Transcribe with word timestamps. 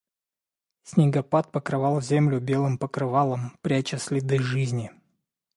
Снегопад 0.81 1.51
покрывал 1.51 2.01
землю 2.01 2.39
белым 2.39 2.79
покрывалом, 2.79 3.55
пряча 3.61 3.99
следы 3.99 4.39
жизни. 4.39 4.91